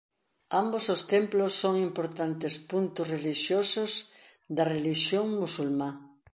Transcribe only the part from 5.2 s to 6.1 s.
musulmá.